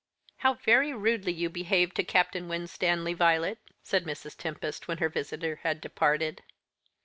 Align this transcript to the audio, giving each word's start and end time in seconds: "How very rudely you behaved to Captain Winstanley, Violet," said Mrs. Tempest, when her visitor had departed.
"How 0.37 0.55
very 0.55 0.91
rudely 0.95 1.31
you 1.31 1.51
behaved 1.51 1.95
to 1.97 2.03
Captain 2.03 2.47
Winstanley, 2.47 3.13
Violet," 3.13 3.59
said 3.83 4.03
Mrs. 4.03 4.35
Tempest, 4.35 4.87
when 4.87 4.97
her 4.97 5.09
visitor 5.09 5.57
had 5.61 5.79
departed. 5.79 6.41